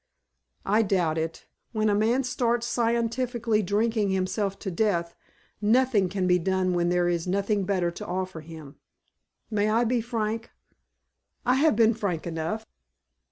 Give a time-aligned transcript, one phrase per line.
[0.65, 1.45] "I doubt it.
[1.73, 5.13] When a man starts scientifically drinking himself to death
[5.61, 8.77] nothing can be done when there is nothing better to offer him.
[9.51, 10.49] May I be frank?"
[11.45, 12.65] "I have been frank enough!"